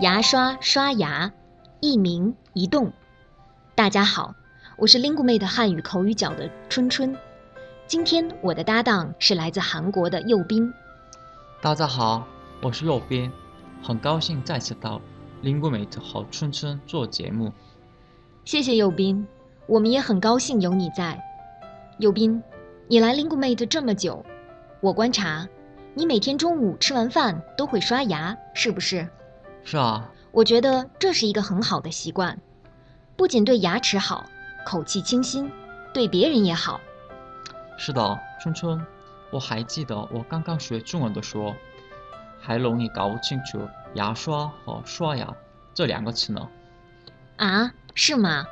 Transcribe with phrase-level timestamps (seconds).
[0.00, 1.32] 牙刷、刷牙，
[1.80, 2.92] 一鸣一动。
[3.74, 4.32] 大家好，
[4.76, 7.16] 我是 Lingumate 汉语口语角的春春。
[7.88, 10.72] 今天我的搭档是来自韩国的右斌。
[11.60, 12.24] 大家好，
[12.62, 13.28] 我是右斌，
[13.82, 15.00] 很高兴再次到
[15.42, 17.52] Lingumate 和春春做节目。
[18.44, 19.26] 谢谢右斌，
[19.66, 21.20] 我们也很高兴有你在。
[21.98, 22.40] 右斌，
[22.86, 24.24] 你来 Lingumate 这么久，
[24.80, 25.48] 我观察，
[25.94, 29.08] 你每天中午吃完饭都会刷牙，是不是？
[29.70, 32.38] 是啊，我觉得这是一个很好的习惯，
[33.18, 34.24] 不仅对牙齿好，
[34.64, 35.52] 口气清新，
[35.92, 36.80] 对别人也好。
[37.76, 38.82] 是的，春春，
[39.30, 41.54] 我还记得我刚刚学中文的时候，
[42.40, 43.60] 还容易搞不清楚
[43.92, 45.30] 牙刷和刷牙
[45.74, 46.48] 这两个词呢。
[47.36, 48.46] 啊，是吗？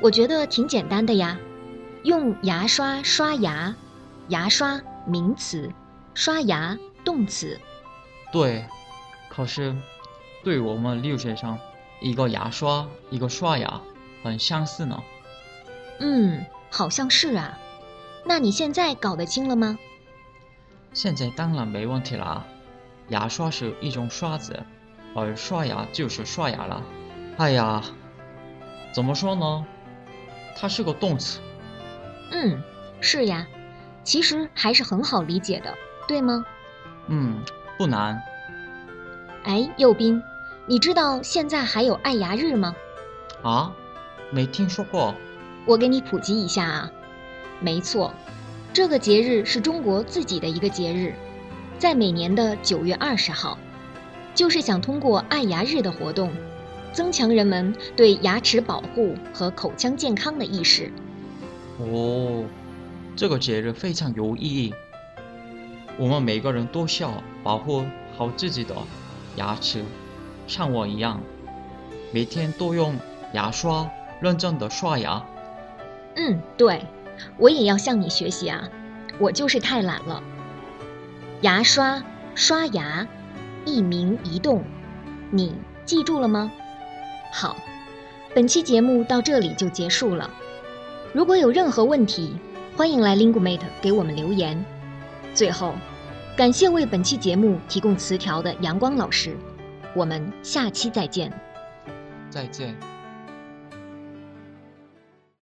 [0.00, 1.36] 我觉得挺简单的呀，
[2.04, 3.74] 用牙刷刷牙，
[4.28, 5.68] 牙刷名词，
[6.14, 7.58] 刷牙动词。
[8.30, 8.64] 对，
[9.28, 9.74] 可是
[10.42, 11.58] 对我们留学生，
[12.00, 13.80] 一个牙刷，一个刷牙，
[14.22, 15.02] 很相似呢。
[15.98, 17.58] 嗯，好像是啊。
[18.24, 19.78] 那你现在搞得清了吗？
[20.92, 22.44] 现在当然没问题啦。
[23.08, 24.62] 牙刷是一种刷子，
[25.14, 26.82] 而刷牙就是刷牙了。
[27.36, 27.82] 哎呀，
[28.92, 29.66] 怎么说呢？
[30.56, 31.40] 它是个动词。
[32.32, 32.62] 嗯，
[33.00, 33.46] 是呀，
[34.04, 35.74] 其实还是很好理解的，
[36.08, 36.44] 对吗？
[37.08, 37.42] 嗯，
[37.76, 38.22] 不难。
[39.44, 40.22] 哎，右斌，
[40.70, 42.76] 你知道现在还有爱牙日吗？
[43.42, 43.74] 啊，
[44.30, 45.12] 没听说过。
[45.66, 46.88] 我给你普及一下啊。
[47.58, 48.14] 没错，
[48.72, 51.12] 这个节日是中国自己的一个节日，
[51.76, 53.58] 在每年的九月二十号，
[54.32, 56.30] 就是想通过爱牙日的活动，
[56.92, 60.92] 增强人们对牙齿保护和口腔健康的意识。
[61.78, 62.44] 哦，
[63.16, 64.74] 这个节日非常有意义，
[65.98, 67.12] 我们每个人都需要
[67.42, 67.84] 保护
[68.16, 68.76] 好自己的
[69.34, 69.82] 牙齿，
[70.50, 71.20] 像我一样，
[72.12, 72.96] 每天都用
[73.32, 73.88] 牙刷
[74.20, 75.24] 认真的刷牙。
[76.16, 76.84] 嗯，对。
[77.36, 78.66] 我也要向你学习啊！
[79.18, 80.22] 我就是太懒了。
[81.42, 82.02] 牙刷、
[82.34, 83.06] 刷牙，
[83.66, 84.64] 一鸣一动，
[85.30, 86.50] 你记住了吗？
[87.30, 87.56] 好，
[88.34, 90.30] 本期节目到这里就结束了。
[91.12, 92.34] 如果有任何问题，
[92.74, 94.64] 欢迎来 Lingumate 给我们留言。
[95.34, 95.74] 最后，
[96.34, 99.36] 感谢为本期节目提供词条的阳光老师。
[99.94, 101.32] 我们下期再见。
[102.30, 102.99] 再见。